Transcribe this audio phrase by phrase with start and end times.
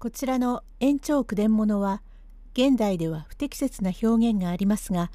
[0.00, 2.00] こちらの延長句伝物は
[2.54, 5.10] 現代では不適切な表現がありますが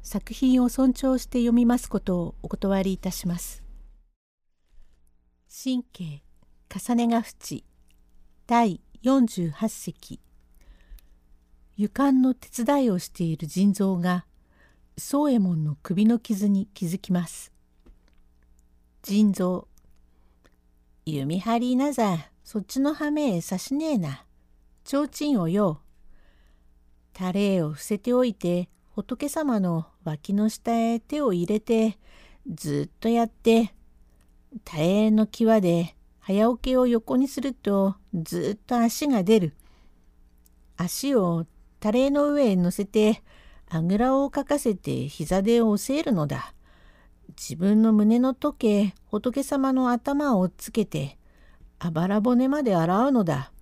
[0.00, 3.64] 作品を尊重して読みますことをお断りいたします。
[5.50, 6.22] 神経
[6.72, 7.64] 重ねが淵
[8.46, 10.20] 第48席
[11.76, 14.24] 湯管の手伝いをしている腎臓が
[14.96, 17.52] 宗右衛門の首の傷に気づきます。
[19.02, 19.66] 腎臓
[21.06, 24.26] 弓張りなざそっちの羽目へさしねえな。
[24.90, 25.82] 提灯をよ。
[27.12, 31.98] タレを伏せておいて仏様の脇の下へ手を入れて
[32.50, 33.74] ずっとやって
[34.64, 39.54] タレの際で早起きを横にするとずっと足が出る。
[40.78, 41.44] 足を
[41.80, 43.22] タレの上へ乗せて
[43.68, 46.54] あぐらをかかせて膝で押せるのだ。
[47.36, 51.18] 自分の胸の時計仏様の頭をつけて
[51.78, 53.52] あばら骨まで洗うのだ。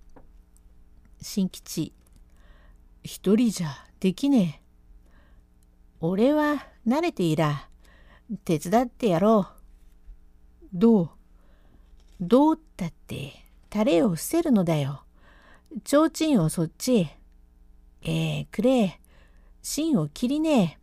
[1.21, 1.93] 新吉
[3.03, 4.67] 一人じゃできねえ。
[5.99, 7.69] 俺は慣れていら。
[8.43, 10.67] 手伝ってやろう。
[10.73, 11.09] どう？
[12.19, 13.33] どうったって
[13.69, 15.03] タレを伏せるのだよ。
[15.85, 17.07] 提灯をそっち。
[18.01, 18.99] ええー、くれ。
[19.61, 20.79] 芯を切りね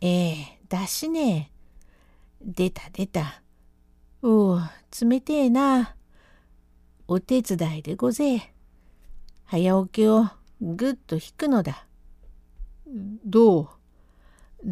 [0.00, 0.06] え。
[0.06, 2.42] ええー、出しねえ。
[2.42, 3.42] 出た出た。
[4.22, 4.60] おお、
[5.02, 5.94] 冷てえな。
[7.06, 8.54] お手伝いでごぜえ。
[9.50, 10.28] 早起きを
[10.60, 11.84] ぐっと引くのだ。
[13.24, 13.68] どう？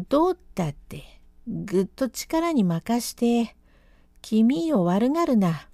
[0.07, 1.03] どうったって
[1.47, 3.57] ぐっと力に任して
[4.21, 5.67] 君を悪がるな。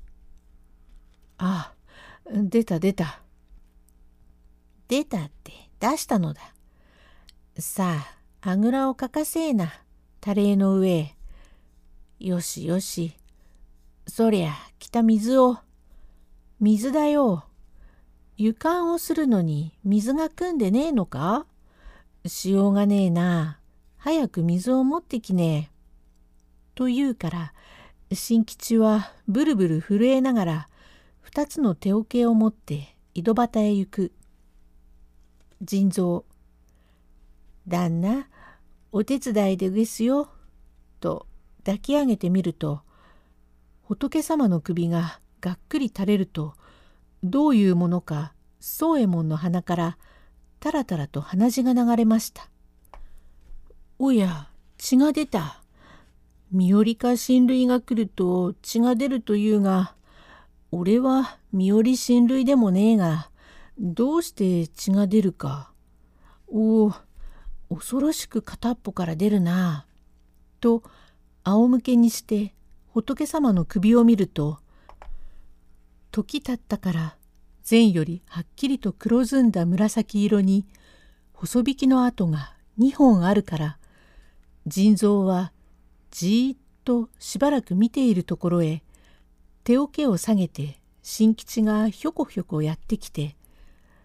[1.38, 1.74] ああ、
[2.32, 3.22] 出た出た。
[4.88, 6.42] 出たって出したのだ。
[7.60, 7.98] さ
[8.42, 9.72] あ、あぐらをかかせえな、
[10.20, 11.16] タレの上へ。
[12.20, 13.14] よしよし。
[14.08, 15.60] そりゃ、来た水を。
[16.60, 17.44] 水だよ。
[18.38, 21.46] 床をするのに水が汲んでねえのか？
[22.26, 23.60] しようがねえな。
[23.98, 25.76] 早く水を持ってきねえ。
[26.76, 27.54] と言うから、
[28.12, 30.70] 新吉はブルブル震えながら
[31.22, 34.12] 二つの手桶を持って井戸端へ行く。
[35.62, 36.26] 腎臓
[37.68, 38.28] 旦那、
[38.92, 40.30] お手伝いでですよ。
[41.00, 41.26] と
[41.60, 42.82] 抱き上げてみると、
[43.84, 46.54] 仏様の首ががっくり垂れると、
[47.24, 49.98] どういうものか宗右衛門の鼻から
[50.60, 52.50] たらたらと鼻血が流れました。
[54.00, 55.62] おや、血が出た。
[56.52, 59.96] 身寄りか親類が来ると血が出るというが、
[60.72, 63.30] 俺は身寄り親類でもねえが、
[63.78, 65.72] どうして血が出るか。
[66.48, 66.94] おお、
[67.70, 69.86] 恐ろしく片っぽから出るな。
[70.60, 70.82] と
[71.44, 72.56] 仰向けにして
[72.88, 74.58] 仏様の首を見ると
[76.16, 77.18] 時たったから
[77.70, 80.66] 前よりはっきりと黒ずんだ紫色に
[81.34, 83.78] 細引きの跡が2本あるから
[84.66, 85.52] 腎臓は
[86.12, 88.82] じーっとしばらく見ているところへ
[89.66, 93.36] 手桶を下げて新吉がひょこひょこやってきて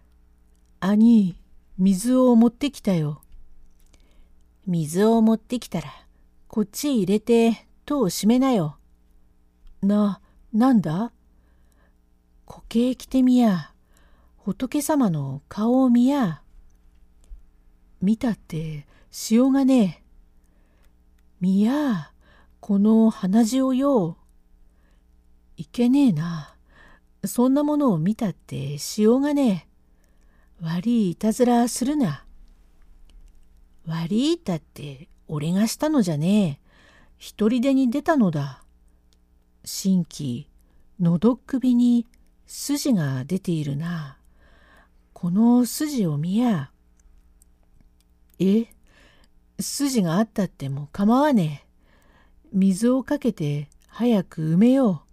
[0.81, 1.37] 「兄
[1.77, 3.21] 水を持ってきたよ。
[4.67, 5.87] 水を持ってきたら
[6.49, 8.75] こっちへ入れて戸を閉めなよ。
[9.81, 10.19] な、
[10.51, 11.13] なんだ？
[12.51, 13.71] 固形着てみや。
[14.35, 16.41] 仏様の顔を見や。
[18.01, 20.03] 見たってしようがねえ。
[21.39, 22.11] 見や、
[22.59, 24.17] この鼻血をよ。
[25.55, 26.57] いけねえな。
[27.23, 29.65] そんなものを見たってしようがね
[30.61, 30.65] え。
[30.65, 32.25] 悪いいたずらするな。
[33.85, 36.67] 悪いたって俺がしたのじゃねえ。
[37.17, 38.61] 一人でに出たのだ。
[39.63, 40.49] 新規、
[41.01, 42.05] のど首に
[42.53, 44.17] 筋が出ているな。
[45.13, 46.69] この筋を見や。
[48.39, 48.65] え
[49.57, 51.67] 筋があったっても構わねえ。
[52.51, 55.05] 水をかけて早く埋めよ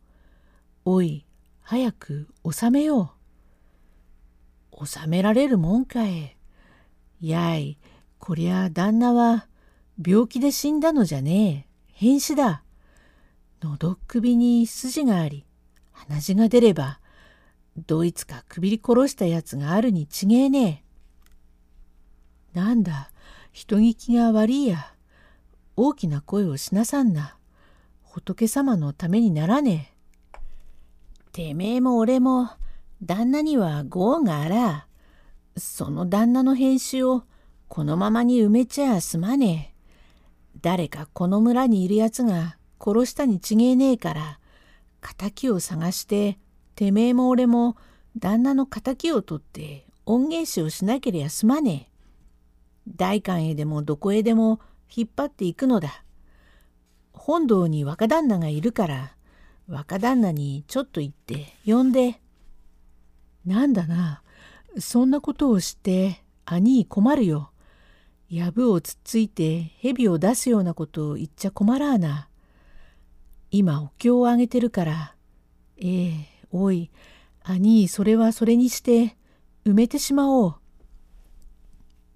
[0.84, 0.91] う。
[0.91, 1.25] おい、
[1.62, 3.15] 早く収めよ
[4.72, 4.84] う。
[4.84, 6.36] 収められるもんかい。
[7.21, 7.78] やい、
[8.18, 9.47] こりゃ旦那は
[10.04, 11.68] 病気で死んだのじゃねえ。
[11.92, 12.65] 変死だ。
[13.63, 15.47] 喉首に筋があり、
[15.92, 16.98] 鼻血が出れば、
[17.86, 20.84] どいつか首り殺したやつがあるに違えね
[22.54, 22.59] え。
[22.59, 23.10] なんだ、
[23.53, 24.92] 人聞きが悪いや。
[25.77, 27.36] 大きな声をしなさんな。
[28.03, 29.92] 仏様のためにならね
[30.34, 30.39] え。
[31.33, 32.51] てめえも俺も
[33.03, 34.86] 旦那にはご恩があら。
[35.57, 37.25] その旦那の編集を
[37.69, 40.59] このままに埋めちゃすまねえ。
[40.60, 44.41] 誰かこの村にいるやつが殺したに違えねえから、
[45.01, 46.39] 仇を探して、
[46.78, 47.77] てめえも俺も
[48.16, 51.89] 旦那の敵を取って恩返しをしなければすまね
[52.86, 52.92] え。
[52.97, 54.60] 代官へでもどこへでも
[54.95, 56.04] 引っ張っていくのだ。
[57.13, 59.16] 本堂に若旦那がいるから
[59.66, 62.21] 若旦那にちょっと言って呼んで。
[63.45, 64.22] なんだな
[64.78, 67.51] そんなことをして兄困るよ。
[68.30, 72.28] 藪をつっついて蛇を出すようなことを言っちゃ困らあな。
[73.51, 75.16] 今お経をあげてるから。
[75.78, 76.91] ええおい
[77.42, 79.16] 兄それはそれにして
[79.65, 80.54] 埋めてしまおう。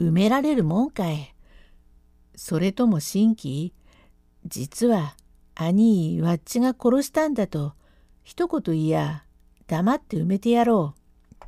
[0.01, 1.35] 埋められるもんかい。
[2.35, 3.73] それとも新規
[4.47, 5.15] 実は
[5.55, 7.75] 兄わっちが殺したんだと
[8.23, 9.25] 一言言いや
[9.67, 11.45] 黙って埋めてやろう。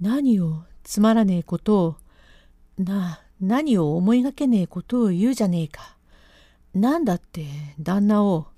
[0.00, 1.96] 何をつまらねえことを
[2.78, 5.96] な何を思いがけねえことを言うじゃねえか。
[6.74, 7.46] なんだって
[7.78, 8.48] 旦那を。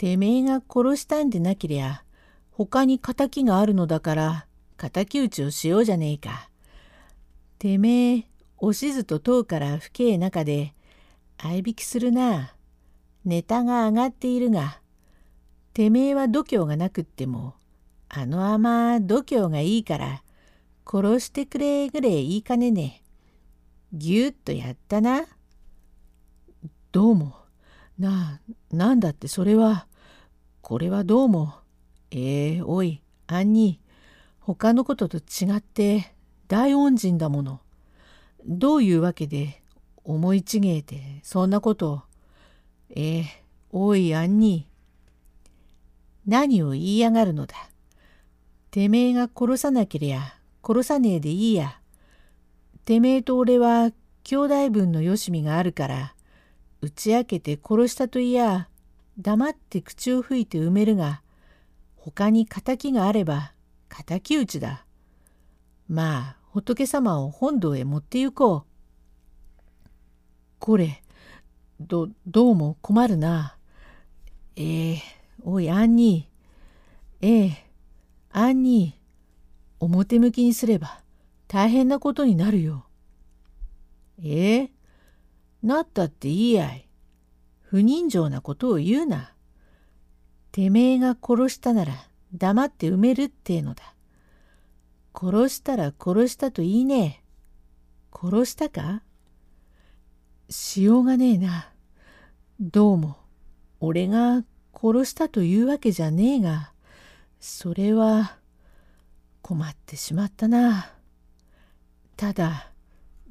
[0.00, 2.04] てめえが殺したんでなけりゃ
[2.52, 4.46] 他に敵があるのだから
[4.78, 6.48] 敵討ちをしようじゃねえか。
[7.58, 8.24] てめえ
[8.56, 10.72] おしずとうから不敬中で
[11.36, 12.54] 合いびきするな。
[13.26, 14.80] ネタが上がっているが、
[15.74, 17.52] てめえは度胸がなくっても、
[18.08, 20.22] あのあま度胸がいいから、
[20.90, 23.02] 殺してくれぐれいいかねね。
[23.92, 25.26] ぎゅっとやったな。
[26.90, 27.34] どうも。
[27.98, 29.86] なあ、なんだってそれは、
[30.70, 31.54] これはどうも。
[32.12, 33.80] えー、おい、あんに、
[34.38, 36.14] 他のことと違って
[36.46, 37.60] 大恩人だもの。
[38.46, 39.62] どういうわけで
[40.04, 42.02] 思いちげえてそんなことを。
[42.90, 44.68] ええおいあんに。
[46.24, 47.56] 何を言いやがるのだ。
[48.70, 51.80] てめえが殺さなけりゃ殺さねえでいいや。
[52.84, 53.90] てめえと俺は
[54.22, 56.14] 兄弟分のよしみがあるから
[56.80, 58.69] 打ち明けて殺したといや
[59.20, 61.22] 黙って口を吹いて埋めるが
[61.96, 63.52] 他に敵があれば
[64.06, 64.86] 敵討ちだ。
[65.88, 68.70] まあ仏様を本堂へ持って行こう。
[70.58, 71.02] これ、
[71.80, 73.56] ど、どうも困るな。
[74.56, 75.00] ええー、
[75.44, 77.26] おい、アンニー。
[77.26, 77.54] ええー、
[78.32, 79.84] アンニー。
[79.84, 81.00] 表向きにすれば
[81.48, 82.86] 大変なことになるよ。
[84.22, 84.70] ええー、
[85.62, 86.89] なったっていいやい。
[87.70, 89.32] 不人情なことを言うな。
[90.50, 91.92] てめえが殺したなら
[92.34, 93.94] 黙って埋めるってのだ。
[95.14, 97.24] 殺したら殺したと言いねえ。
[98.12, 99.02] 殺したか？
[100.48, 101.70] しようがねえな。
[102.58, 103.18] どうも、
[103.78, 104.42] 俺が
[104.74, 106.72] 殺したというわけじゃねえが、
[107.38, 108.36] それは
[109.42, 110.90] 困ってしまったな。
[112.16, 112.72] ただ、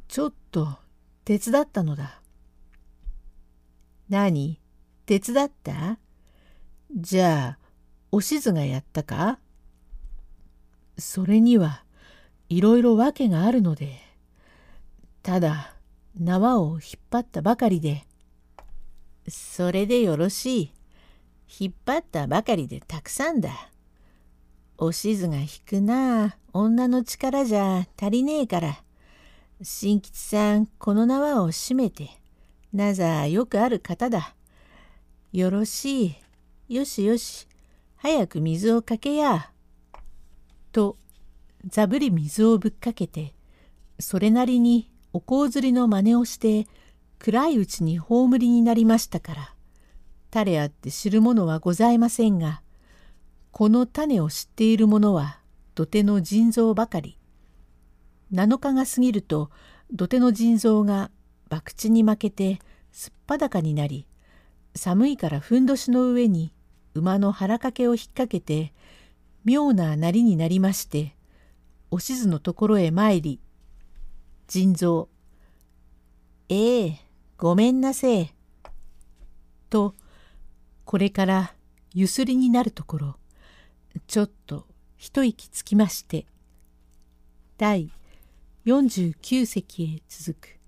[0.08, 0.78] ちょっと
[1.26, 2.19] 手伝ったのだ。
[4.10, 4.60] 何？
[5.06, 6.00] 手伝った？
[6.96, 7.60] じゃあ、
[8.12, 9.40] おしずがやったか？
[10.98, 11.84] それには
[12.50, 14.00] いろいろ訳があるので、
[15.22, 15.76] ただ
[16.20, 18.04] 縄を引っ張ったばかりで、
[19.28, 20.74] それでよろしい。
[21.60, 23.52] 引っ張ったばかりでたくさんだ。
[24.78, 28.84] おしずが引くな女の力じゃ足りねえから。
[29.62, 32.19] 新吉さん、この縄を締めて、
[32.74, 34.36] なざよくある方だ。
[35.32, 36.06] よろし
[36.68, 36.76] い。
[36.76, 37.48] よしよし。
[37.98, 39.52] 早く水をかけや。
[40.72, 40.98] と
[41.66, 43.34] ざぶり水をぶっかけて
[44.00, 46.68] それなりにお香釣りの真似をして
[47.18, 49.54] 暗いうちに葬りになりましたから
[50.32, 52.62] 種あって知る者はございませんが
[53.52, 55.40] この種を知っている者は
[55.76, 57.18] 土手の腎臓ばかり
[58.32, 59.50] 7日が過ぎると
[59.92, 61.10] 土手の腎臓が
[61.50, 62.60] 博打に負けて
[62.92, 64.08] すっぱだかになり
[64.76, 66.54] 寒いからふんどしの上に
[66.94, 68.74] 馬の腹掛けを引っ掛けて
[69.46, 71.16] 妙ななりになりまして
[71.92, 73.40] おしずのところへ参り
[74.48, 75.10] 腎臓
[76.50, 77.00] ええ
[77.38, 78.34] ごめんなせえ
[79.70, 79.96] と
[80.86, 81.54] これから
[81.94, 83.16] ゆすりになるところ
[84.08, 84.66] ちょっと
[84.98, 86.26] 一息つきまして
[87.58, 87.92] 第
[88.66, 90.59] 49隻へ続く。